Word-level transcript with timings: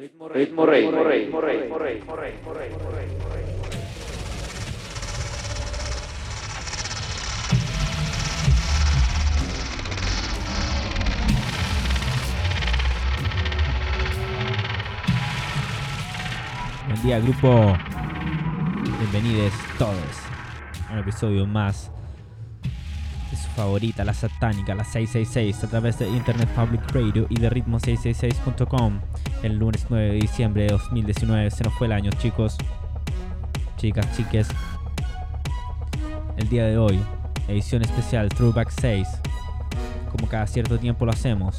Ritmo 0.00 0.28
Rey, 0.30 0.46
Ritmo 0.46 0.64
Rey, 0.64 0.86
Ritmo 0.86 1.02
Rey, 1.02 1.18
Ritmo 1.20 1.40
Rey, 1.42 1.58
Ritmo 1.60 2.16
Rey, 2.16 2.32
Ritmo 2.32 2.54
Rey. 2.54 2.70
Buen 16.86 17.02
día, 17.02 17.20
grupo. 17.20 17.76
Bienvenidos 19.00 19.52
todos 19.76 19.94
a 20.88 20.94
un 20.94 20.98
episodio 21.00 21.46
más 21.46 21.92
de 23.30 23.36
su 23.36 23.50
favorita, 23.50 24.02
la 24.02 24.14
satánica, 24.14 24.74
la 24.74 24.84
666, 24.84 25.62
a 25.62 25.68
través 25.68 25.98
de 25.98 26.08
Internet 26.08 26.48
Public 26.54 26.90
Radio 26.90 27.26
y 27.28 27.38
de 27.38 27.50
ritmo666.com. 27.50 29.09
El 29.42 29.56
lunes 29.56 29.86
9 29.88 30.06
de 30.06 30.14
diciembre 30.14 30.62
de 30.64 30.68
2019 30.68 31.50
se 31.50 31.64
nos 31.64 31.72
fue 31.74 31.86
el 31.86 31.94
año, 31.94 32.10
chicos, 32.18 32.58
chicas, 33.78 34.06
chiques. 34.14 34.48
El 36.36 36.48
día 36.50 36.66
de 36.66 36.76
hoy, 36.76 37.00
edición 37.48 37.80
especial 37.82 38.28
Throwback 38.28 38.70
6. 38.70 39.08
Como 40.10 40.28
cada 40.28 40.46
cierto 40.46 40.78
tiempo 40.78 41.06
lo 41.06 41.12
hacemos, 41.12 41.56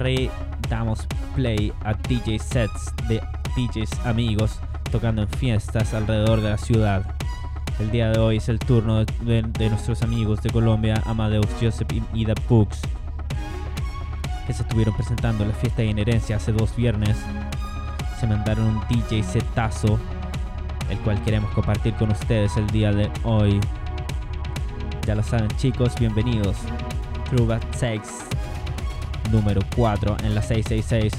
re 0.00 0.30
damos 0.68 1.06
play 1.36 1.72
a 1.84 1.94
DJ 1.94 2.40
sets 2.40 2.92
de 3.08 3.22
DJs 3.56 4.06
amigos 4.06 4.58
tocando 4.90 5.22
en 5.22 5.28
fiestas 5.28 5.94
alrededor 5.94 6.40
de 6.40 6.50
la 6.50 6.58
ciudad. 6.58 7.04
El 7.78 7.90
día 7.90 8.10
de 8.10 8.18
hoy 8.18 8.36
es 8.38 8.48
el 8.48 8.58
turno 8.58 9.04
de, 9.04 9.42
nuestros 9.70 10.02
amigos 10.02 10.42
de 10.42 10.50
Colombia, 10.50 11.02
Amadeus 11.06 11.46
Joseph 11.60 11.88
y 11.92 12.02
Ida 12.20 12.34
Pux, 12.34 12.80
que 14.50 14.54
se 14.54 14.62
estuvieron 14.62 14.96
presentando 14.96 15.44
en 15.44 15.50
la 15.50 15.54
fiesta 15.54 15.82
de 15.82 15.90
inherencia 15.90 16.34
hace 16.34 16.50
dos 16.50 16.74
viernes. 16.74 17.16
Se 18.18 18.26
mandaron 18.26 18.66
un 18.66 18.80
DJ 18.88 19.22
setazo, 19.22 19.96
el 20.88 20.98
cual 20.98 21.22
queremos 21.22 21.52
compartir 21.52 21.94
con 21.94 22.10
ustedes 22.10 22.56
el 22.56 22.66
día 22.66 22.90
de 22.90 23.08
hoy. 23.22 23.60
Ya 25.06 25.14
lo 25.14 25.22
saben 25.22 25.46
chicos, 25.56 25.94
bienvenidos. 26.00 26.56
Throwback 27.30 27.62
6 27.76 28.00
número 29.30 29.60
4 29.76 30.16
en 30.24 30.34
la 30.34 30.42
666 30.42 31.12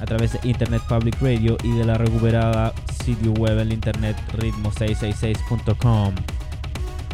a 0.00 0.04
través 0.04 0.34
de 0.34 0.48
Internet 0.48 0.82
Public 0.88 1.20
Radio 1.20 1.56
y 1.64 1.72
de 1.72 1.84
la 1.84 1.98
recuperada 1.98 2.72
sitio 3.04 3.32
web 3.32 3.58
en 3.58 3.72
internet 3.72 4.16
ritmo666.com. 4.38 6.14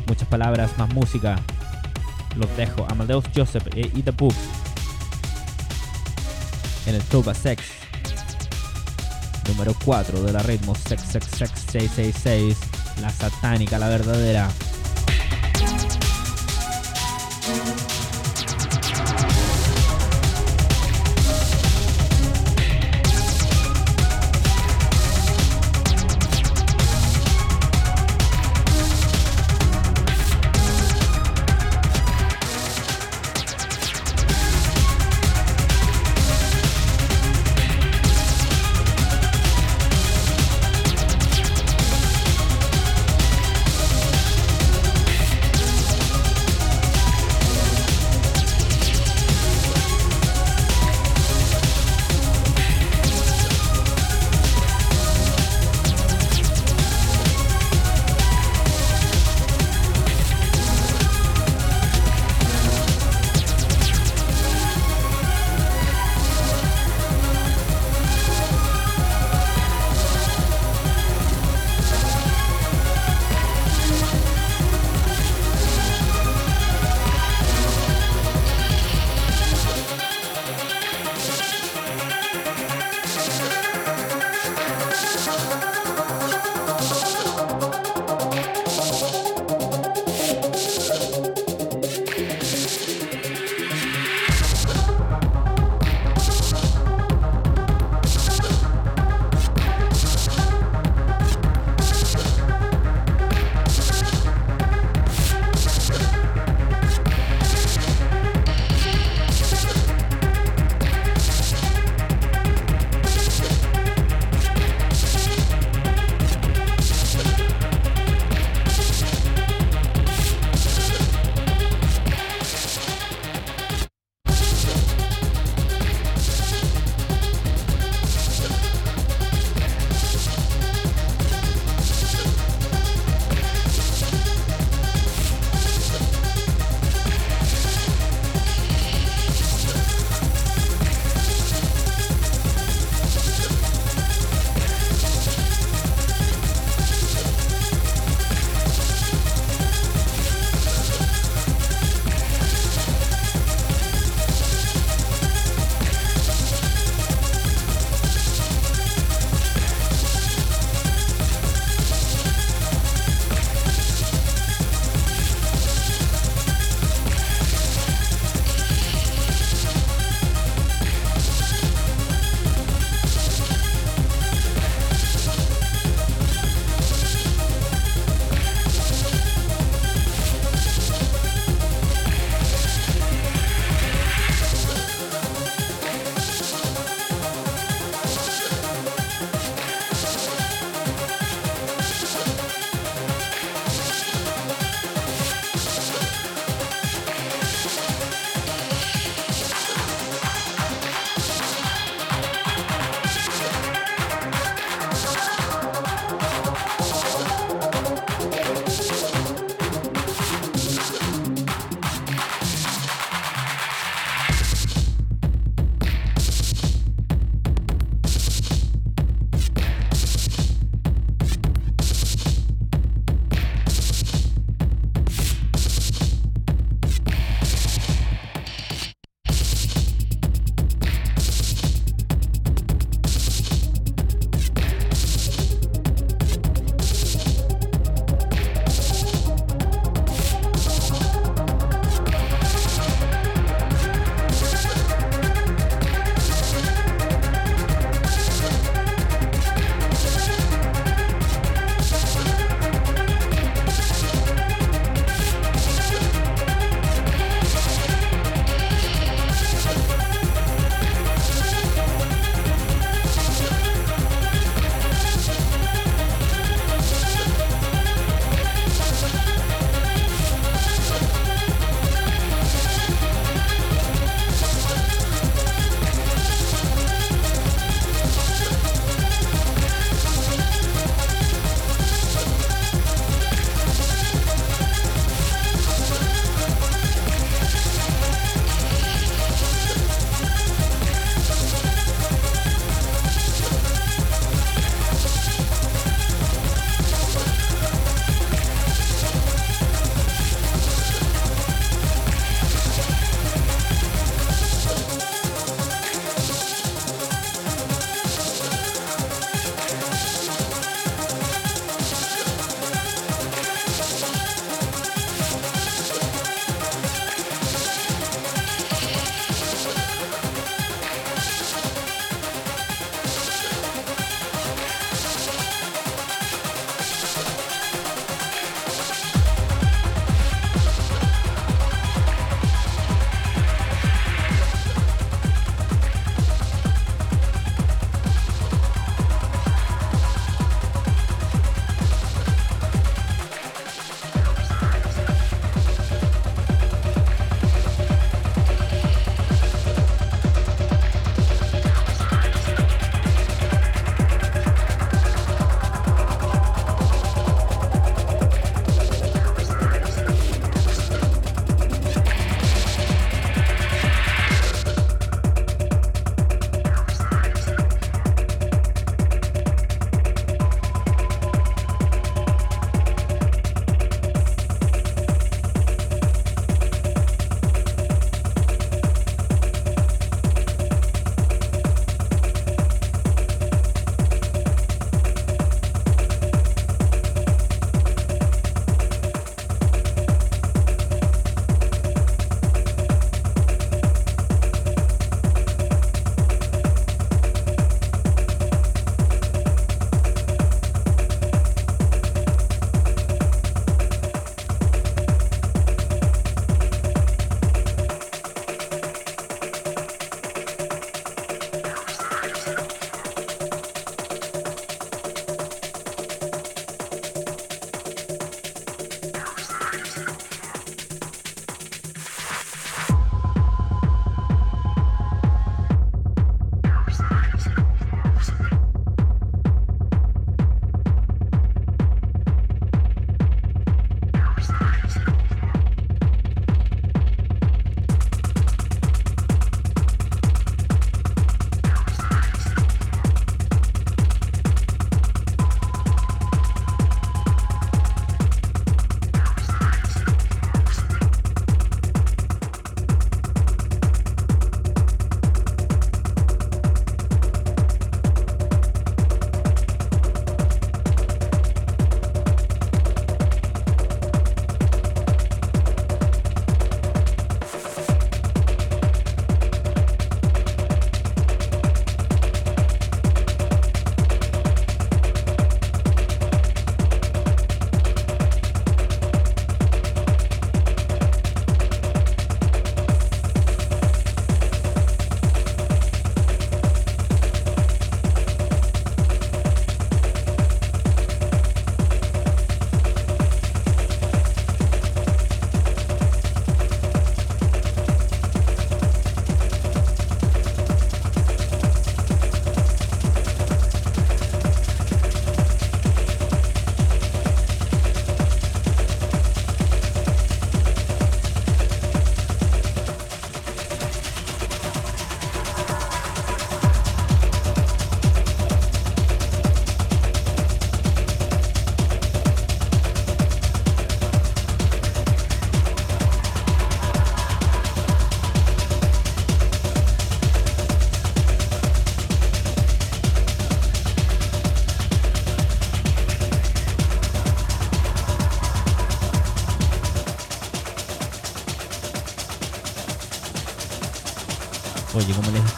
Muchas 0.07 0.29
palabras, 0.29 0.77
más 0.77 0.93
música. 0.93 1.37
Los 2.37 2.55
dejo. 2.59 2.87
Amadeus 2.91 3.25
Joseph 3.35 3.67
e 3.75 3.91
Ida 3.97 4.13
Book 4.13 4.35
en 6.89 6.95
el 6.95 7.03
Tuba 7.03 7.35
Sex 7.35 7.63
número 9.49 9.75
4 9.85 10.23
de 10.23 10.33
la 10.33 10.43
ritmo 10.43 10.75
Sex 10.75 11.03
Sex 11.03 11.27
Sex 11.37 11.51
666. 11.73 12.57
La 13.01 13.11
satánica, 13.11 13.79
la 13.79 13.89
verdadera. 13.89 14.49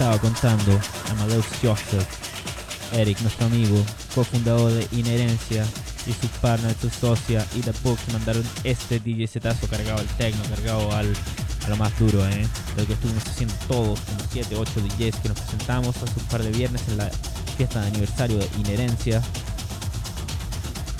Estaba 0.00 0.18
contando, 0.18 0.80
Amadeus 1.10 1.44
Joseph, 1.62 2.06
Eric, 2.94 3.20
nuestro 3.20 3.44
amigo, 3.48 3.84
cofundador 4.14 4.72
de 4.72 4.88
Inherencia, 4.92 5.62
y 6.06 6.12
su 6.14 6.26
partner, 6.40 6.74
su 6.80 6.88
socia 6.88 7.46
y 7.54 7.60
The 7.60 7.72
Book 7.84 7.98
mandaron 8.10 8.42
este 8.64 8.98
DJ 8.98 9.26
setazo 9.26 9.68
cargado 9.68 9.98
al 9.98 10.06
techno, 10.16 10.42
cargado 10.48 10.90
al, 10.96 11.12
a 11.66 11.68
lo 11.68 11.76
más 11.76 11.98
duro, 11.98 12.26
¿eh? 12.26 12.48
Lo 12.78 12.86
que 12.86 12.94
estuvimos 12.94 13.26
haciendo 13.26 13.52
todos, 13.68 14.00
como 14.00 14.20
7, 14.32 14.56
8 14.56 14.70
DJs 14.80 15.16
que 15.16 15.28
nos 15.28 15.38
presentamos 15.38 15.94
hace 15.94 16.18
un 16.18 16.26
par 16.28 16.42
de 16.44 16.50
viernes 16.50 16.80
en 16.88 16.96
la 16.96 17.10
fiesta 17.58 17.82
de 17.82 17.88
aniversario 17.88 18.38
de 18.38 18.48
Inherencia, 18.58 19.20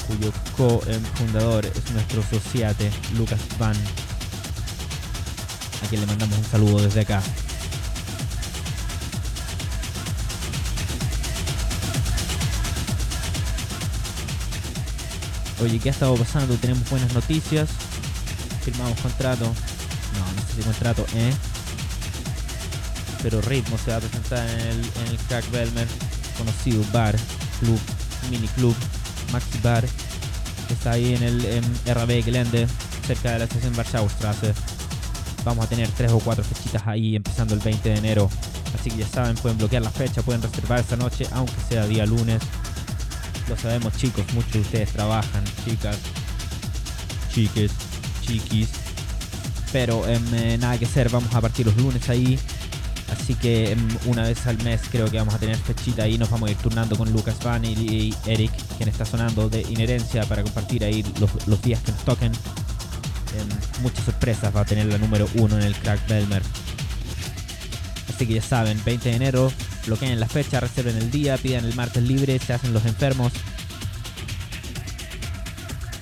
cuyo 0.06 0.30
co-fundador 0.58 1.64
es 1.64 1.90
nuestro 1.92 2.22
sociate 2.22 2.90
Lucas 3.16 3.40
Van, 3.58 3.76
a 5.82 5.88
quien 5.88 6.02
le 6.02 6.06
mandamos 6.06 6.36
un 6.36 6.44
saludo 6.44 6.82
desde 6.82 7.00
acá. 7.00 7.22
Oye, 15.62 15.78
¿qué 15.78 15.90
ha 15.90 15.92
estado 15.92 16.16
pasando? 16.16 16.54
Tenemos 16.56 16.88
buenas 16.88 17.12
noticias. 17.12 17.68
Firmamos 18.64 18.98
contrato. 19.00 19.44
No, 19.44 20.32
no 20.34 20.48
sé 20.48 20.56
si 20.56 20.62
contrato, 20.62 21.04
¿eh? 21.14 21.32
Pero 23.22 23.42
Ritmo 23.42 23.76
se 23.76 23.90
va 23.90 23.98
a 23.98 24.00
presentar 24.00 24.48
en 24.48 24.60
el, 24.60 24.78
en 24.78 25.06
el 25.10 25.18
Crack 25.28 25.50
Belmer, 25.50 25.86
conocido 26.38 26.82
bar, 26.92 27.14
club, 27.60 27.78
mini 28.30 28.48
club, 28.48 28.74
maxi 29.32 29.58
bar, 29.62 29.84
que 30.66 30.74
está 30.74 30.92
ahí 30.92 31.14
en 31.14 31.22
el 31.22 31.44
en 31.44 31.64
RB 31.94 32.24
Gelände, 32.24 32.66
cerca 33.06 33.32
de 33.32 33.40
la 33.40 33.44
estación 33.44 33.76
Warschaustrasse. 33.76 34.54
Vamos 35.44 35.66
a 35.66 35.68
tener 35.68 35.88
tres 35.90 36.10
o 36.12 36.20
cuatro 36.20 36.42
fechitas 36.42 36.86
ahí 36.86 37.16
empezando 37.16 37.52
el 37.52 37.60
20 37.60 37.86
de 37.86 37.96
enero. 37.96 38.30
Así 38.78 38.90
que 38.90 38.98
ya 38.98 39.08
saben, 39.08 39.36
pueden 39.36 39.58
bloquear 39.58 39.82
la 39.82 39.90
fecha, 39.90 40.22
pueden 40.22 40.40
reservar 40.40 40.80
esta 40.80 40.96
noche, 40.96 41.26
aunque 41.32 41.54
sea 41.68 41.86
día 41.86 42.06
lunes. 42.06 42.40
Lo 43.50 43.56
sabemos 43.56 43.96
chicos, 43.96 44.24
muchos 44.32 44.52
de 44.52 44.60
ustedes 44.60 44.90
trabajan, 44.90 45.42
chicas, 45.64 45.98
chiques, 47.34 47.72
chiquis. 48.20 48.68
Pero 49.72 50.06
em, 50.06 50.22
eh, 50.34 50.56
nada 50.56 50.78
que 50.78 50.84
hacer, 50.84 51.08
vamos 51.08 51.34
a 51.34 51.40
partir 51.40 51.66
los 51.66 51.76
lunes 51.76 52.08
ahí. 52.08 52.38
Así 53.10 53.34
que 53.34 53.72
em, 53.72 53.88
una 54.06 54.22
vez 54.22 54.46
al 54.46 54.62
mes 54.62 54.82
creo 54.88 55.10
que 55.10 55.18
vamos 55.18 55.34
a 55.34 55.38
tener 55.38 55.56
fechita 55.56 56.04
ahí. 56.04 56.16
Nos 56.16 56.30
vamos 56.30 56.48
a 56.48 56.52
ir 56.52 56.58
turnando 56.58 56.96
con 56.96 57.12
Lucas 57.12 57.38
Van 57.42 57.64
y, 57.64 58.14
Eric, 58.24 58.52
quien 58.76 58.88
está 58.88 59.04
sonando 59.04 59.48
de 59.48 59.62
inherencia 59.62 60.24
para 60.26 60.44
compartir 60.44 60.84
ahí 60.84 61.04
los, 61.18 61.48
los 61.48 61.60
días 61.60 61.80
que 61.82 61.90
nos 61.90 62.04
toquen. 62.04 62.30
Em, 62.30 63.82
muchas 63.82 64.04
sorpresas 64.04 64.54
va 64.54 64.60
a 64.60 64.64
tener 64.64 64.86
la 64.86 64.98
número 64.98 65.28
uno 65.34 65.58
en 65.58 65.64
el 65.64 65.74
Crack 65.74 66.06
Belmer. 66.06 66.42
Así 68.14 68.28
que 68.28 68.34
ya 68.34 68.42
saben, 68.42 68.80
20 68.84 69.08
de 69.08 69.16
enero, 69.16 69.52
bloqueen 69.90 70.20
la 70.20 70.28
fecha, 70.28 70.60
reserven 70.60 70.96
el 70.96 71.10
día, 71.10 71.36
pidan 71.36 71.64
el 71.64 71.74
martes 71.74 72.04
libre, 72.04 72.38
se 72.38 72.52
hacen 72.52 72.72
los 72.72 72.86
enfermos. 72.86 73.32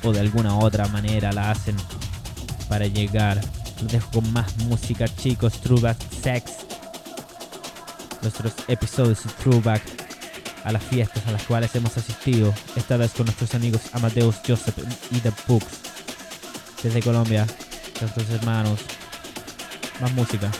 O 0.03 0.13
de 0.13 0.21
alguna 0.21 0.59
otra 0.59 0.87
manera 0.89 1.33
la 1.33 1.51
hacen 1.51 1.75
para 2.69 2.87
llegar. 2.87 3.41
Los 3.81 3.91
dejo 3.91 4.11
con 4.11 4.31
más 4.31 4.59
música, 4.59 5.09
chicos. 5.09 5.63
Throwback 5.63 5.97
Sex. 6.23 6.53
Nuestros 8.21 8.53
episodios 8.69 9.25
de 9.25 9.31
Throwback 9.43 9.83
a 10.65 10.73
las 10.73 10.83
fiestas 10.83 11.27
a 11.27 11.33
las 11.33 11.45
cuales 11.45 11.75
hemos 11.75 11.97
asistido. 11.97 12.53
Esta 12.77 12.99
vez 12.99 13.13
con 13.13 13.25
nuestros 13.25 13.55
amigos 13.55 13.81
Amadeus 13.95 14.37
Joseph 14.47 14.77
y 15.11 15.21
The 15.21 15.33
Books. 15.47 15.81
Desde 16.83 17.01
Colombia, 17.01 17.47
nuestros 18.03 18.29
hermanos. 18.29 18.81
Más 19.99 20.13
música. 20.13 20.51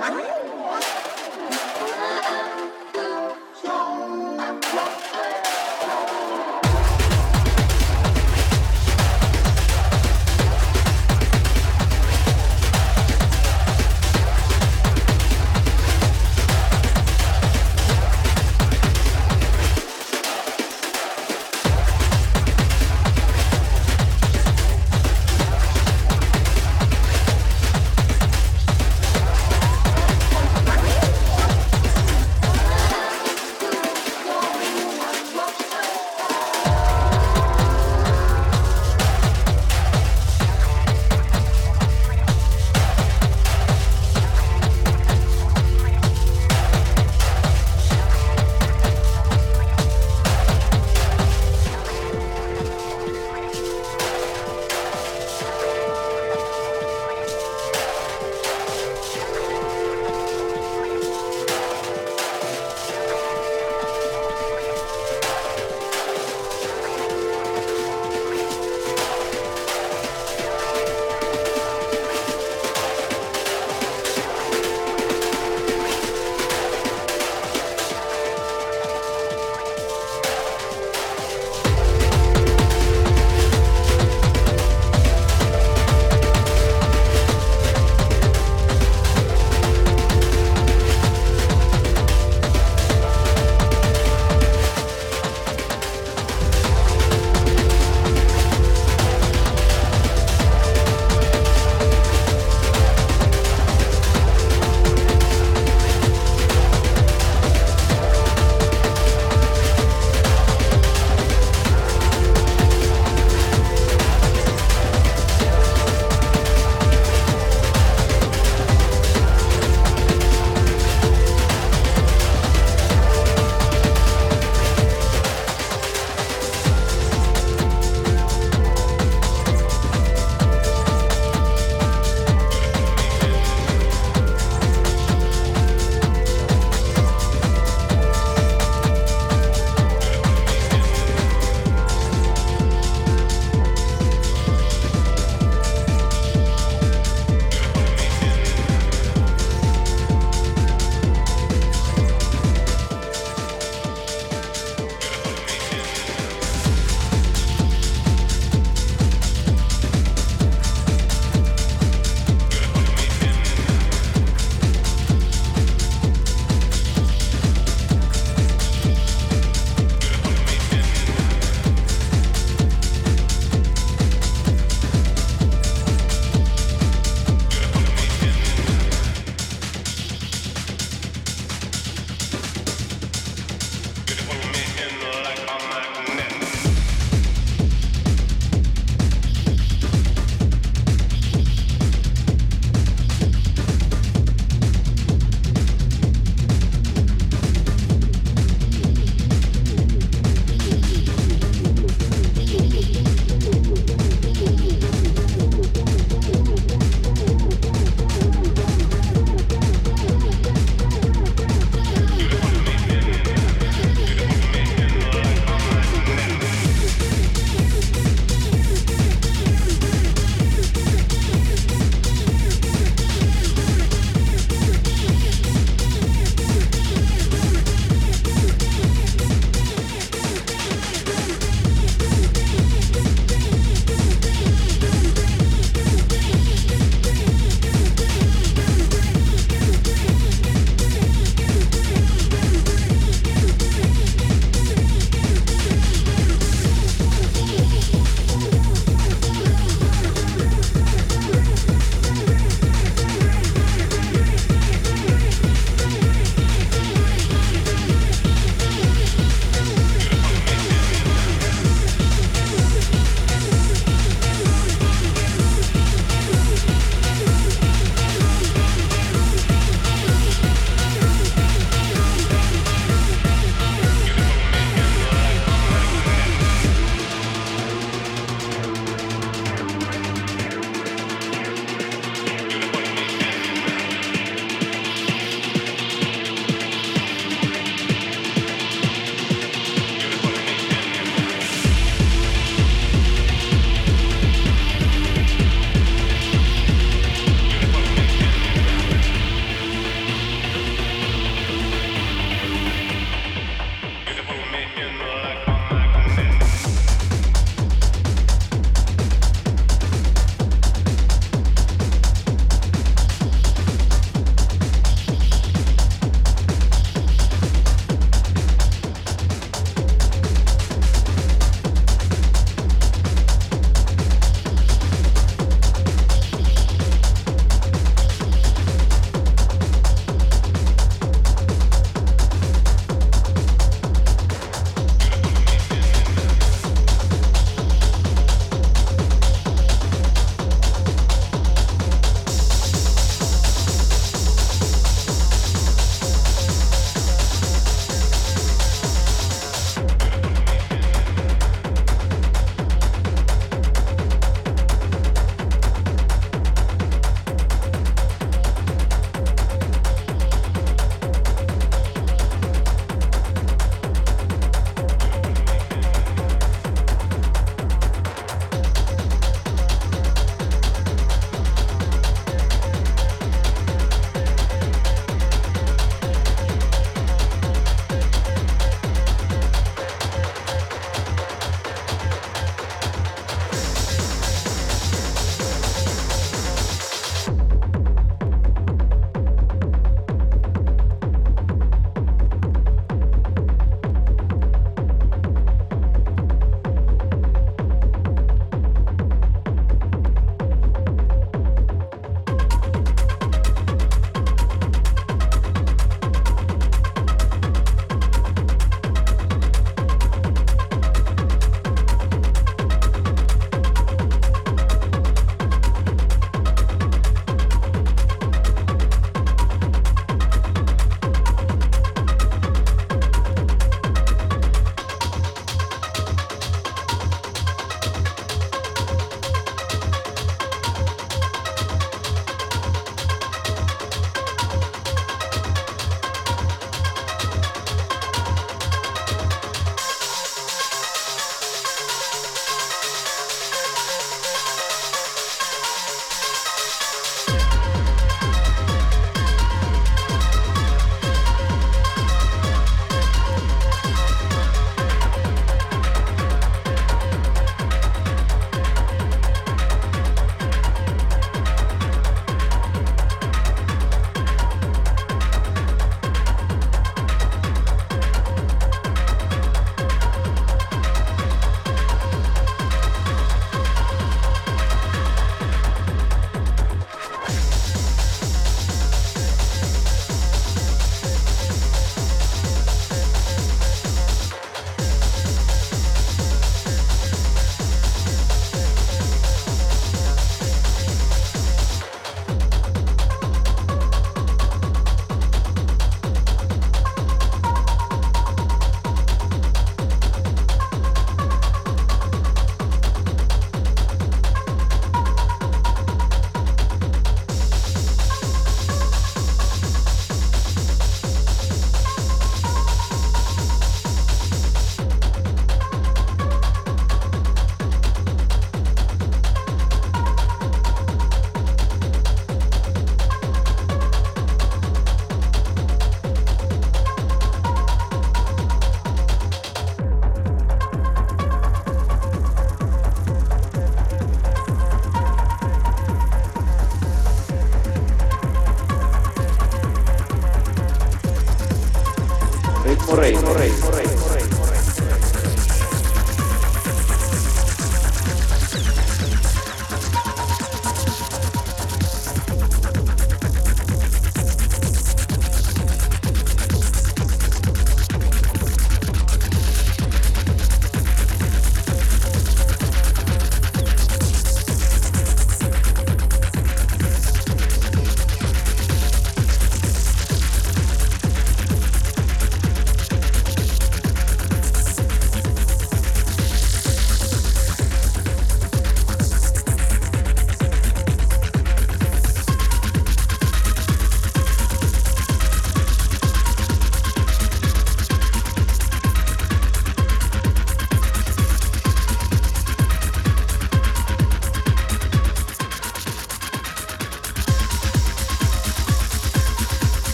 What? 0.00 0.29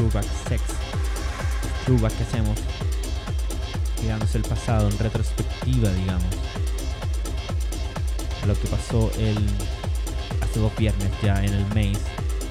Throwback 0.00 0.24
Sex. 0.48 0.62
Throwback 1.84 2.16
que 2.16 2.22
hacemos 2.22 2.58
mirándose 4.00 4.38
el 4.38 4.44
pasado 4.44 4.88
en 4.88 4.98
retrospectiva, 4.98 5.90
digamos. 5.92 6.24
Lo 8.46 8.58
que 8.58 8.66
pasó 8.68 9.10
el 9.18 9.36
hace 10.40 10.58
dos 10.58 10.74
viernes 10.78 11.10
ya 11.22 11.44
en 11.44 11.52
el 11.52 11.66
Maze. 11.66 12.00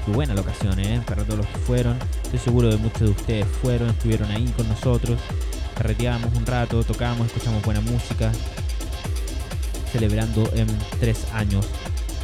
Fue 0.06 0.14
buena 0.14 0.36
la 0.36 0.44
¿eh? 0.78 1.02
Para 1.08 1.24
todos 1.24 1.40
los 1.40 1.48
que 1.48 1.58
fueron. 1.58 1.98
Estoy 2.24 2.38
seguro 2.38 2.70
de 2.70 2.78
muchos 2.78 3.02
de 3.02 3.10
ustedes 3.10 3.48
fueron, 3.64 3.90
estuvieron 3.90 4.30
ahí 4.30 4.46
con 4.56 4.70
nosotros. 4.70 5.20
Carreteamos 5.76 6.32
un 6.36 6.46
rato, 6.46 6.84
tocamos, 6.84 7.26
escuchamos 7.26 7.64
buena 7.64 7.82
música. 7.82 8.32
Celebrando 9.92 10.48
en 10.54 10.68
tres 11.00 11.26
años 11.34 11.66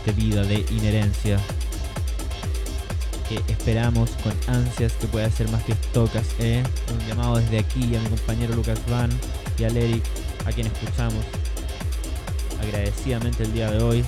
de 0.06 0.12
vida 0.12 0.44
de 0.44 0.64
inherencia. 0.70 1.40
Que 3.28 3.36
esperamos 3.52 4.12
con 4.24 4.34
ansias 4.56 4.94
que 4.94 5.08
pueda 5.08 5.30
ser 5.30 5.50
más 5.50 5.64
fiestocas. 5.64 6.28
¿eh? 6.40 6.64
Un 6.94 7.08
llamado 7.08 7.38
desde 7.38 7.60
aquí 7.60 7.96
a 7.96 8.00
mi 8.00 8.10
compañero 8.10 8.56
Lucas 8.56 8.80
Van 8.90 9.10
y 9.58 9.64
al 9.64 9.76
Eric, 9.76 10.04
a 10.46 10.52
quien 10.52 10.68
escuchamos 10.68 11.26
agradecidamente 12.62 13.44
el 13.44 13.54
día 13.54 13.72
de 13.72 13.84
hoy 13.84 14.06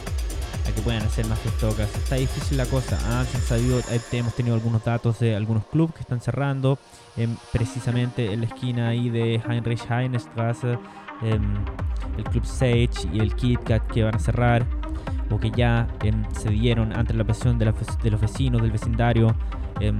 a 0.68 0.72
que 0.72 0.82
puedan 0.82 1.02
hacer 1.04 1.26
más 1.28 1.40
fiestocas. 1.40 1.94
Está 1.96 2.16
difícil 2.16 2.58
la 2.58 2.66
cosa. 2.66 2.98
Ah, 3.06 3.22
han 3.22 3.42
sabido, 3.42 3.80
eh, 3.80 4.02
hemos 4.12 4.34
tenido 4.36 4.56
algunos 4.56 4.84
datos 4.84 5.20
de 5.20 5.36
algunos 5.36 5.66
clubes 5.68 5.96
que 5.96 6.02
están 6.02 6.22
cerrando. 6.22 6.78
em, 7.20 7.36
precisamente 7.52 8.32
en 8.32 8.42
la 8.42 8.46
esquina 8.46 8.90
ahí 8.90 9.10
de 9.10 9.42
Heinrich 9.50 9.90
Heinestraße, 9.90 10.78
em, 11.24 11.66
el 12.16 12.24
Club 12.26 12.46
Sage 12.46 13.10
y 13.12 13.20
el 13.20 13.36
Kit 13.36 13.64
Kat 13.64 13.82
que 13.88 14.04
van 14.04 14.14
a 14.14 14.20
cerrar 14.20 14.68
o 15.30 15.40
que 15.40 15.52
ya 15.52 15.88
em, 16.04 16.24
se 16.34 16.50
dieron 16.50 16.96
ante 16.98 17.14
la 17.14 17.24
presión 17.24 17.58
de, 17.58 17.66
la- 17.66 17.74
de 18.04 18.12
los 18.12 18.20
vecinos 18.22 18.62
del 18.62 18.72
vecindario 18.72 19.36
em, 19.80 19.98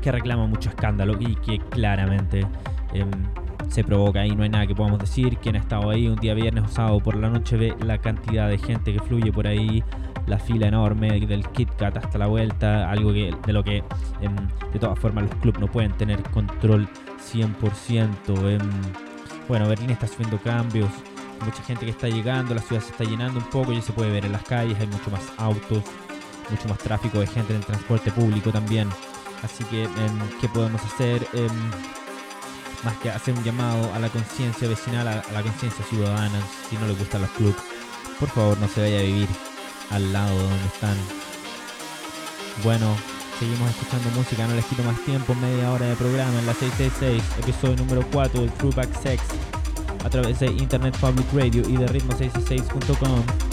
que 0.00 0.10
reclaman 0.12 0.50
mucho 0.50 0.68
escándalo 0.68 1.16
y 1.20 1.36
que 1.36 1.58
claramente 1.58 2.46
em, 2.92 3.08
se 3.68 3.84
provoca 3.84 4.20
ahí, 4.20 4.34
no 4.36 4.42
hay 4.42 4.48
nada 4.50 4.66
que 4.66 4.74
podamos 4.74 4.98
decir. 4.98 5.38
Quien 5.38 5.56
ha 5.56 5.58
estado 5.58 5.88
ahí 5.90 6.06
un 6.08 6.16
día 6.16 6.34
viernes 6.34 6.64
o 6.64 6.68
sábado 6.68 7.00
por 7.00 7.16
la 7.16 7.30
noche 7.30 7.56
ve 7.56 7.74
la 7.84 7.98
cantidad 7.98 8.48
de 8.48 8.58
gente 8.58 8.92
que 8.92 9.00
fluye 9.00 9.32
por 9.32 9.46
ahí, 9.46 9.82
la 10.26 10.38
fila 10.38 10.66
enorme 10.68 11.18
del 11.20 11.48
Kit 11.48 11.70
Kat 11.76 11.96
hasta 11.96 12.18
la 12.18 12.26
vuelta, 12.26 12.90
algo 12.90 13.12
que, 13.12 13.34
de 13.46 13.52
lo 13.52 13.64
que 13.64 13.78
em, 14.20 14.36
de 14.72 14.78
todas 14.78 14.98
formas 14.98 15.24
los 15.24 15.34
clubes 15.36 15.60
no 15.60 15.66
pueden 15.68 15.92
tener 15.92 16.22
control 16.24 16.86
100%. 17.32 18.50
em. 18.50 18.58
bueno, 19.48 19.66
Berlín 19.68 19.90
está 19.90 20.06
sufriendo 20.06 20.38
cambios, 20.38 20.90
mucha 21.44 21.62
gente 21.62 21.84
que 21.84 21.90
está 21.90 22.08
llegando, 22.08 22.54
la 22.54 22.62
ciudad 22.62 22.82
se 22.82 22.90
está 22.90 23.04
llenando 23.04 23.38
un 23.38 23.50
poco, 23.50 23.72
ya 23.72 23.82
se 23.82 23.92
puede 23.92 24.10
ver 24.10 24.24
en 24.24 24.32
las 24.32 24.42
calles, 24.44 24.78
hay 24.78 24.86
mucho 24.86 25.10
más 25.10 25.22
autos, 25.36 25.82
mucho 26.50 26.68
más 26.68 26.78
tráfico 26.78 27.20
de 27.20 27.26
gente 27.26 27.52
en 27.52 27.60
el 27.60 27.66
transporte 27.66 28.10
público 28.10 28.50
también. 28.50 28.88
Así 29.42 29.64
que, 29.64 29.84
em, 29.84 30.40
¿qué 30.40 30.48
podemos 30.48 30.82
hacer? 30.82 31.26
Em, 31.32 31.70
más 32.84 32.96
que 32.98 33.10
hacer 33.10 33.34
un 33.34 33.44
llamado 33.44 33.92
a 33.94 33.98
la 33.98 34.08
conciencia 34.08 34.68
vecinal, 34.68 35.06
a, 35.06 35.22
la 35.32 35.42
conciencia 35.42 35.84
ciudadana, 35.84 36.40
si 36.68 36.76
no 36.76 36.86
les 36.86 36.98
gustan 36.98 37.22
los 37.22 37.30
clubs, 37.30 37.56
por 38.18 38.28
favor 38.28 38.58
no 38.58 38.68
se 38.68 38.80
vaya 38.80 38.98
a 38.98 39.02
vivir 39.02 39.28
al 39.90 40.12
lado 40.12 40.36
de 40.36 40.42
donde 40.42 40.66
están. 40.66 40.96
Bueno, 42.64 42.96
seguimos 43.38 43.70
escuchando 43.70 44.10
música, 44.10 44.46
no 44.46 44.54
les 44.54 44.64
quito 44.66 44.82
más 44.82 44.98
tiempo, 45.04 45.34
media 45.36 45.70
hora 45.70 45.86
de 45.86 45.96
programa 45.96 46.38
en 46.38 46.46
la 46.46 46.54
666, 46.54 47.22
episodio 47.38 47.76
número 47.76 48.06
4 48.12 48.40
del 48.40 48.52
Throwback 48.52 49.02
Sex, 49.02 49.22
a 50.04 50.10
través 50.10 50.40
de 50.40 50.46
Internet 50.46 50.96
Public 50.98 51.26
Radio 51.32 51.62
y 51.68 51.76
de 51.76 51.86
ritmo666.com. 51.86 53.51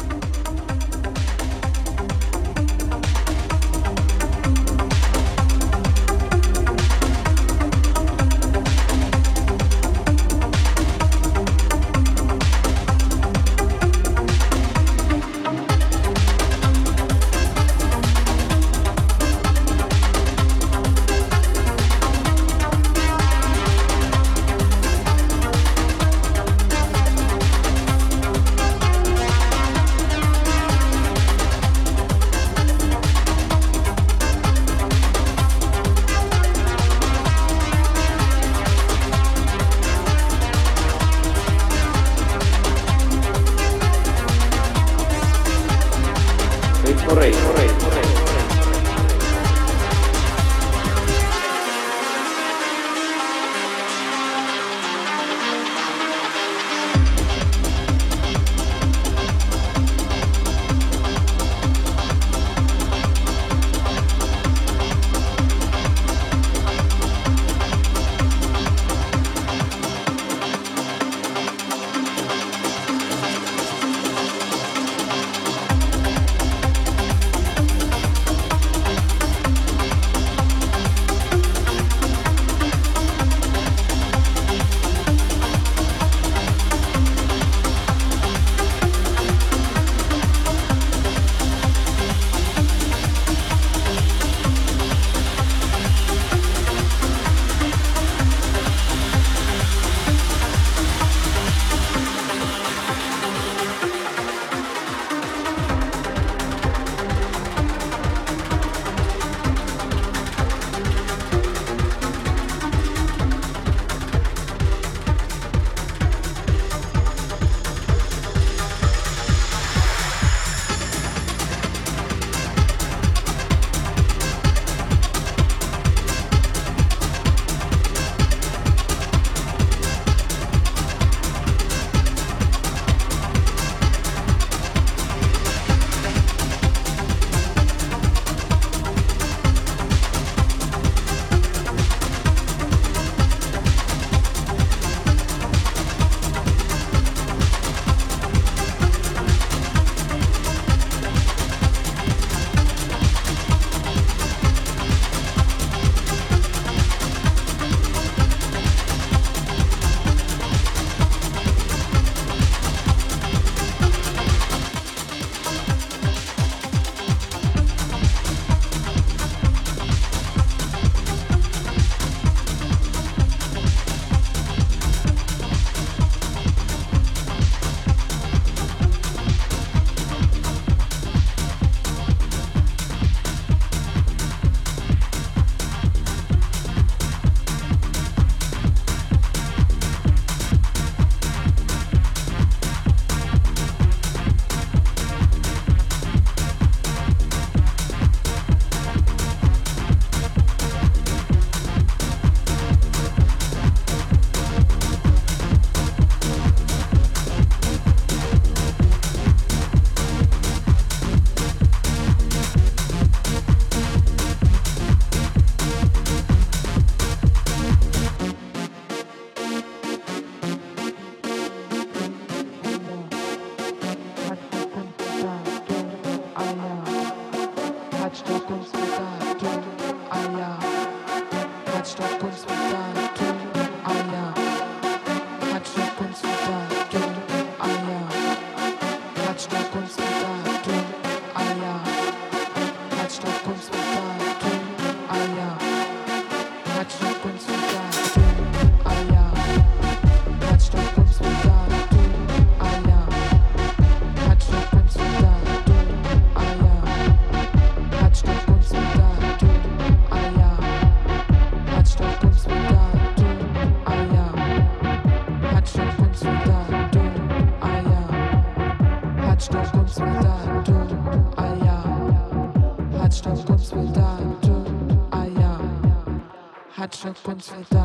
jobs 277.40 277.52
with 277.56 277.79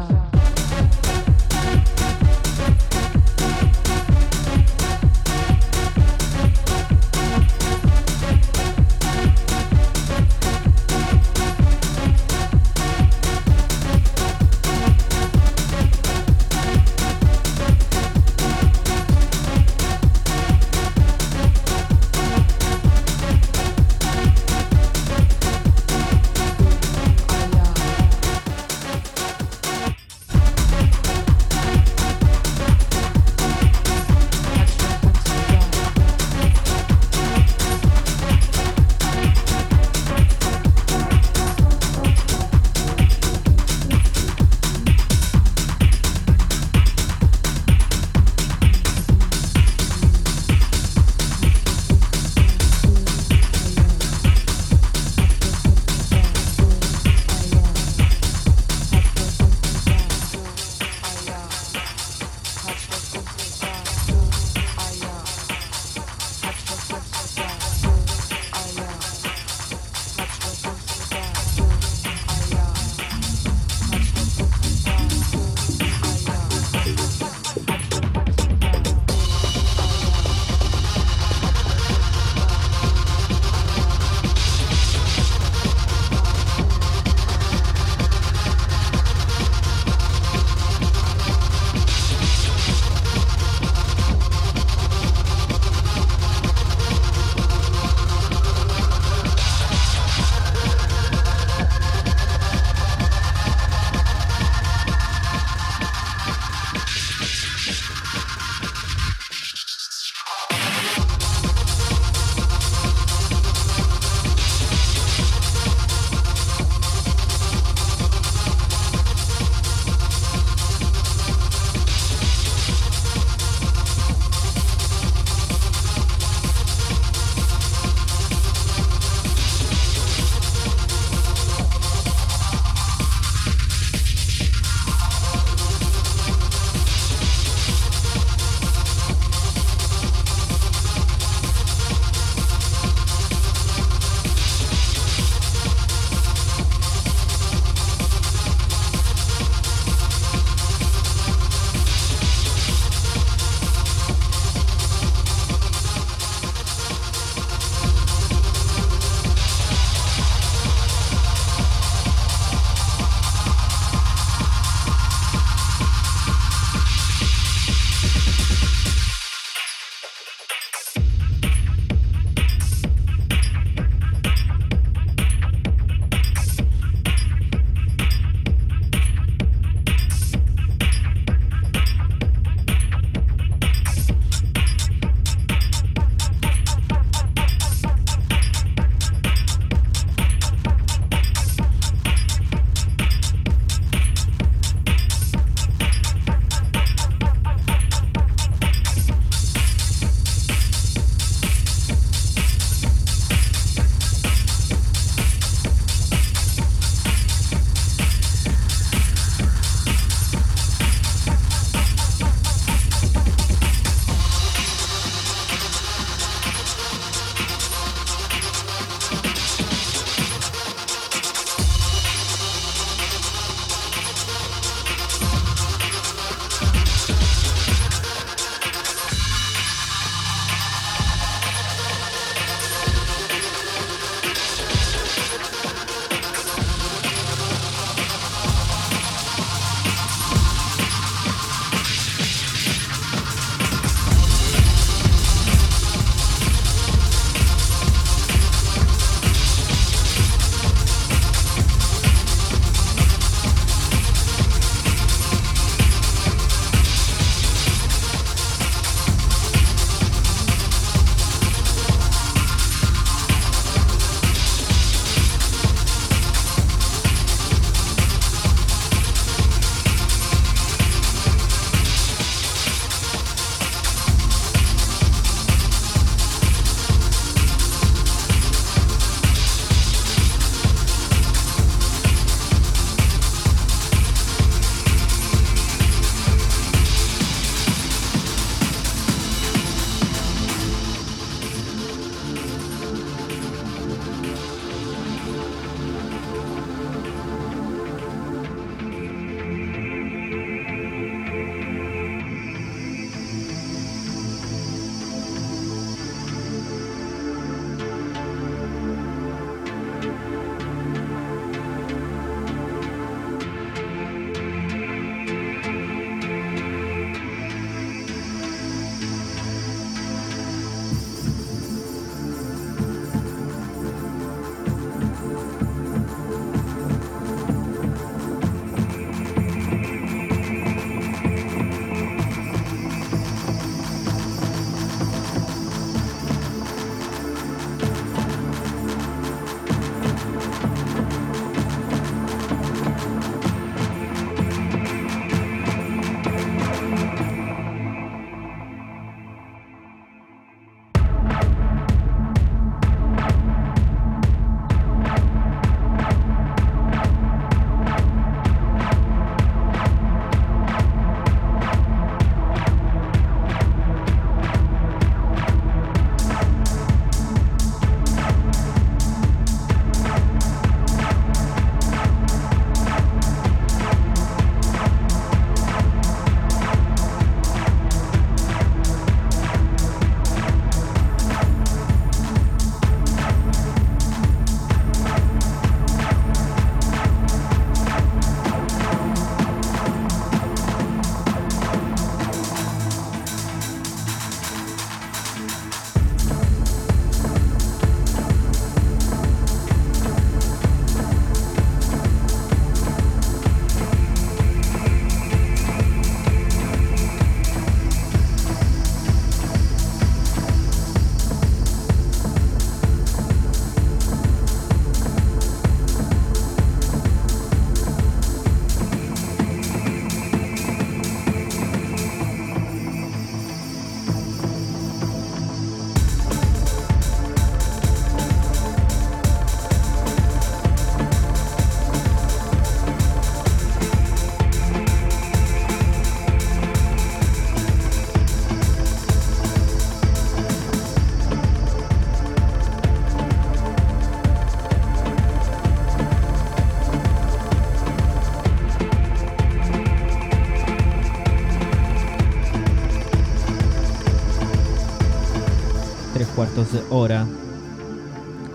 14 456.74 456.94
horas. 456.94 457.28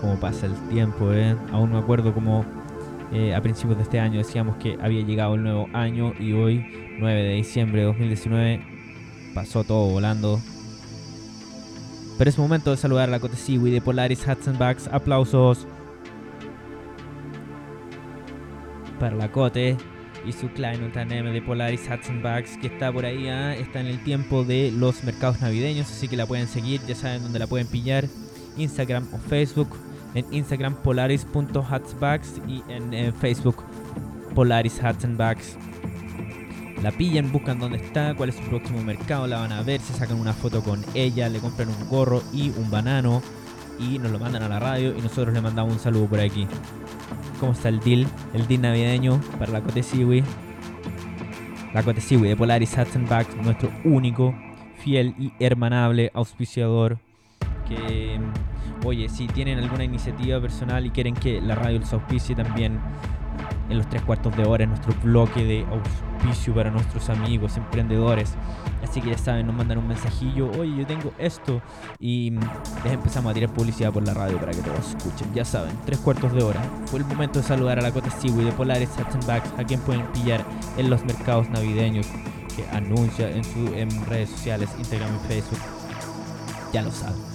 Como 0.00 0.18
pasa 0.18 0.46
el 0.46 0.54
tiempo, 0.68 1.12
¿eh? 1.12 1.36
Aún 1.52 1.72
me 1.72 1.78
acuerdo 1.78 2.14
como 2.14 2.44
eh, 3.12 3.34
a 3.34 3.40
principios 3.42 3.76
de 3.76 3.82
este 3.84 4.00
año 4.00 4.18
decíamos 4.18 4.56
que 4.56 4.78
había 4.80 5.02
llegado 5.02 5.34
el 5.34 5.42
nuevo 5.42 5.68
año 5.74 6.14
y 6.18 6.32
hoy, 6.32 6.96
9 6.98 7.22
de 7.22 7.34
diciembre 7.34 7.80
de 7.80 7.86
2019, 7.86 8.64
pasó 9.34 9.64
todo 9.64 9.90
volando. 9.90 10.40
Pero 12.16 12.30
es 12.30 12.38
momento 12.38 12.70
de 12.70 12.76
saludar 12.76 13.08
a 13.08 13.12
la 13.12 13.20
Cote 13.20 13.36
Siwi 13.36 13.70
de 13.70 13.80
Polaris 13.80 14.26
Hats 14.26 14.48
and 14.48 14.58
Bags. 14.58 14.88
Aplausos 14.88 15.66
para 18.98 19.16
la 19.16 19.30
Cote 19.32 19.76
y 20.26 20.32
su 20.32 20.48
Klein 20.48 20.82
Ultraneme 20.82 21.32
de 21.32 21.42
Polaris 21.42 21.88
Hats 21.88 22.10
and 22.10 22.22
Bags 22.22 22.56
que 22.58 22.66
está 22.66 22.92
por 22.92 23.04
ahí, 23.04 23.28
¿ah? 23.28 23.54
está 23.54 23.80
en 23.80 23.86
el 23.86 24.02
tiempo 24.02 24.44
de 24.44 24.72
los 24.72 25.04
mercados 25.04 25.40
navideños, 25.40 25.90
así 25.90 26.08
que 26.08 26.16
la 26.16 26.26
pueden 26.26 26.48
seguir, 26.48 26.80
ya 26.86 26.94
saben 26.94 27.22
dónde 27.22 27.38
la 27.38 27.46
pueden 27.46 27.66
pillar, 27.66 28.06
Instagram 28.56 29.06
o 29.12 29.18
Facebook, 29.18 29.76
en 30.14 30.26
Instagram 30.32 30.74
polaris.hatsbags 30.82 32.40
y 32.48 32.62
en, 32.68 32.92
en 32.92 33.14
Facebook 33.14 33.64
Polaris 34.34 34.82
Hats 34.82 35.04
and 35.04 35.16
Bags. 35.16 35.56
La 36.82 36.92
pillan, 36.92 37.30
buscan 37.30 37.58
dónde 37.58 37.76
está, 37.76 38.14
cuál 38.14 38.30
es 38.30 38.36
su 38.36 38.42
próximo 38.44 38.82
mercado, 38.82 39.26
la 39.26 39.40
van 39.40 39.52
a 39.52 39.62
ver, 39.62 39.80
se 39.80 39.92
sacan 39.92 40.18
una 40.18 40.32
foto 40.32 40.62
con 40.62 40.82
ella, 40.94 41.28
le 41.28 41.38
compran 41.38 41.68
un 41.68 41.88
gorro 41.88 42.22
y 42.32 42.50
un 42.50 42.70
banano 42.70 43.22
y 43.78 43.98
nos 43.98 44.10
lo 44.10 44.18
mandan 44.18 44.42
a 44.42 44.48
la 44.48 44.58
radio 44.58 44.96
y 44.96 45.00
nosotros 45.00 45.34
le 45.34 45.40
mandamos 45.40 45.74
un 45.74 45.78
saludo 45.78 46.06
por 46.06 46.20
aquí. 46.20 46.46
¿Cómo 47.40 47.52
está 47.52 47.70
el 47.70 47.80
deal? 47.80 48.06
El 48.34 48.46
deal 48.46 48.60
navideño 48.60 49.18
para 49.38 49.50
la 49.50 49.62
Cote 49.62 49.82
Siwi. 49.82 50.22
La 51.72 51.82
Cote 51.82 52.02
Siwi 52.02 52.28
de 52.28 52.36
Polaris 52.36 52.76
Hats 52.76 52.96
nuestro 53.42 53.70
único, 53.82 54.34
fiel 54.76 55.14
y 55.18 55.32
hermanable 55.40 56.10
auspiciador. 56.12 56.98
Que, 57.66 58.20
oye, 58.84 59.08
si 59.08 59.26
tienen 59.26 59.58
alguna 59.58 59.84
iniciativa 59.84 60.38
personal 60.38 60.84
y 60.84 60.90
quieren 60.90 61.14
que 61.14 61.40
la 61.40 61.54
radio 61.54 61.78
los 61.78 61.90
auspicie 61.94 62.36
también 62.36 62.78
en 63.70 63.78
los 63.78 63.88
tres 63.88 64.02
cuartos 64.02 64.36
de 64.36 64.44
hora 64.44 64.64
en 64.64 64.70
nuestro 64.70 64.92
bloque 65.02 65.44
de 65.44 65.64
auspicio 65.70 66.54
para 66.54 66.70
nuestros 66.70 67.08
amigos 67.08 67.56
emprendedores. 67.56 68.34
Así 68.82 69.00
que 69.00 69.10
ya 69.10 69.18
saben, 69.18 69.46
nos 69.46 69.54
mandan 69.54 69.78
un 69.78 69.88
mensajillo, 69.88 70.50
oye, 70.58 70.76
yo 70.76 70.86
tengo 70.86 71.12
esto. 71.18 71.62
Y 71.98 72.32
mm, 72.32 72.40
les 72.84 72.92
empezamos 72.92 73.30
a 73.30 73.34
tirar 73.34 73.52
publicidad 73.52 73.92
por 73.92 74.06
la 74.06 74.14
radio 74.14 74.38
para 74.38 74.52
que 74.52 74.62
todos 74.62 74.94
escuchen. 74.96 75.32
Ya 75.34 75.44
saben, 75.44 75.72
tres 75.86 75.98
cuartos 75.98 76.32
de 76.32 76.42
hora. 76.42 76.60
Fue 76.86 76.98
el 76.98 77.06
momento 77.06 77.40
de 77.40 77.44
saludar 77.44 77.78
a 77.78 77.82
la 77.82 77.92
Cota 77.92 78.10
Siwi 78.10 78.44
de 78.44 78.52
Polaris 78.52 78.90
Hats 78.98 79.14
and 79.14 79.26
Bags, 79.26 79.52
a 79.58 79.64
quien 79.64 79.80
pueden 79.80 80.06
pillar 80.12 80.44
en 80.76 80.90
los 80.90 81.04
mercados 81.04 81.48
navideños 81.50 82.06
que 82.56 82.66
anuncia 82.76 83.30
en 83.30 83.44
sus 83.44 83.70
redes 84.08 84.30
sociales, 84.30 84.70
Instagram 84.78 85.14
y 85.16 85.28
Facebook. 85.28 85.60
Ya 86.72 86.82
lo 86.82 86.90
saben. 86.90 87.29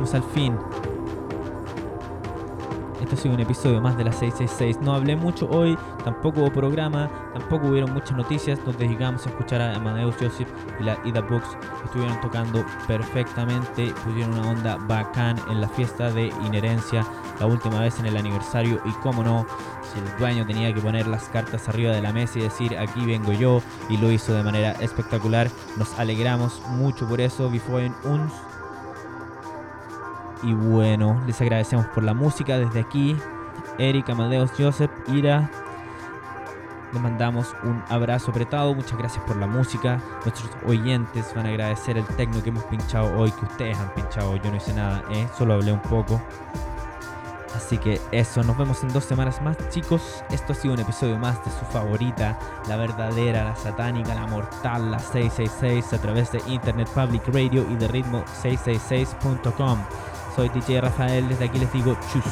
Acercamos 0.00 0.14
al 0.14 0.22
fin. 0.34 0.58
Esto 3.00 3.14
ha 3.14 3.18
sido 3.18 3.34
un 3.34 3.40
episodio 3.40 3.80
más 3.80 3.96
de 3.96 4.04
la 4.04 4.12
666. 4.12 4.80
No 4.82 4.94
hablé 4.94 5.16
mucho 5.16 5.48
hoy, 5.50 5.76
tampoco 6.04 6.40
hubo 6.40 6.52
programa, 6.52 7.10
tampoco 7.32 7.68
hubieron 7.68 7.92
muchas 7.92 8.16
noticias. 8.16 8.60
Nos 8.66 8.78
dedicamos 8.78 9.26
a 9.26 9.30
escuchar 9.30 9.60
a 9.62 9.74
Amadeus 9.74 10.14
Joseph 10.20 10.48
y 10.78 10.84
la 10.84 10.98
Ida 11.04 11.20
Books. 11.22 11.56
Estuvieron 11.84 12.20
tocando 12.20 12.64
perfectamente, 12.86 13.92
pusieron 14.04 14.38
una 14.38 14.50
onda 14.50 14.76
bacán 14.76 15.40
en 15.50 15.60
la 15.60 15.68
fiesta 15.68 16.10
de 16.10 16.26
Inherencia, 16.44 17.04
la 17.40 17.46
última 17.46 17.80
vez 17.80 17.98
en 17.98 18.06
el 18.06 18.16
aniversario. 18.16 18.80
Y 18.84 18.92
cómo 19.02 19.24
no, 19.24 19.46
si 19.92 19.98
el 19.98 20.18
dueño 20.18 20.46
tenía 20.46 20.72
que 20.74 20.80
poner 20.80 21.06
las 21.06 21.24
cartas 21.30 21.68
arriba 21.68 21.92
de 21.92 22.02
la 22.02 22.12
mesa 22.12 22.38
y 22.38 22.42
decir 22.42 22.76
aquí 22.78 23.04
vengo 23.06 23.32
yo, 23.32 23.62
y 23.88 23.96
lo 23.96 24.12
hizo 24.12 24.34
de 24.34 24.42
manera 24.42 24.72
espectacular. 24.72 25.48
Nos 25.78 25.98
alegramos 25.98 26.60
mucho 26.68 27.08
por 27.08 27.20
eso. 27.20 27.50
Before 27.50 27.90
uns 28.04 28.32
y 30.42 30.54
bueno, 30.54 31.20
les 31.26 31.40
agradecemos 31.40 31.86
por 31.86 32.02
la 32.02 32.14
música 32.14 32.58
desde 32.58 32.80
aquí. 32.80 33.16
Eric, 33.78 34.08
Amadeus, 34.10 34.50
Joseph, 34.56 34.90
Ira. 35.08 35.50
Les 36.92 37.00
mandamos 37.00 37.54
un 37.62 37.82
abrazo 37.88 38.30
apretado. 38.30 38.74
Muchas 38.74 38.98
gracias 38.98 39.22
por 39.24 39.36
la 39.36 39.46
música. 39.46 40.00
Nuestros 40.24 40.50
oyentes 40.66 41.32
van 41.34 41.46
a 41.46 41.50
agradecer 41.50 41.96
el 41.96 42.04
tecno 42.04 42.42
que 42.42 42.48
hemos 42.48 42.64
pinchado 42.64 43.16
hoy, 43.16 43.30
que 43.30 43.44
ustedes 43.44 43.78
han 43.78 43.94
pinchado. 43.94 44.36
Yo 44.36 44.50
no 44.50 44.56
hice 44.56 44.74
nada, 44.74 45.02
¿eh? 45.10 45.28
solo 45.36 45.54
hablé 45.54 45.72
un 45.72 45.82
poco. 45.82 46.20
Así 47.54 47.78
que 47.78 48.00
eso, 48.12 48.42
nos 48.42 48.56
vemos 48.56 48.82
en 48.82 48.92
dos 48.92 49.04
semanas 49.04 49.40
más, 49.42 49.56
chicos. 49.70 50.24
Esto 50.30 50.52
ha 50.52 50.56
sido 50.56 50.74
un 50.74 50.80
episodio 50.80 51.18
más 51.18 51.44
de 51.44 51.50
su 51.50 51.64
favorita, 51.66 52.38
la 52.68 52.76
verdadera, 52.76 53.44
la 53.44 53.56
satánica, 53.56 54.14
la 54.14 54.26
mortal, 54.26 54.90
la 54.90 54.98
666, 54.98 55.92
a 55.92 55.98
través 56.00 56.32
de 56.32 56.40
Internet 56.46 56.88
Public 56.94 57.22
Radio 57.28 57.66
y 57.70 57.76
de 57.76 57.88
ritmo666.com. 57.88 59.78
Soy 60.40 60.48
DJ 60.48 60.80
Rafael, 60.80 61.28
desde 61.28 61.44
aquí 61.44 61.58
les 61.58 61.70
digo 61.70 61.94
chus. 62.10 62.24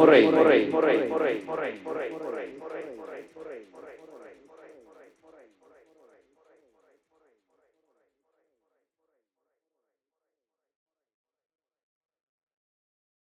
Morrey. 0.00 0.30
Morrey. 0.30 0.70
Morrey. 0.70 0.89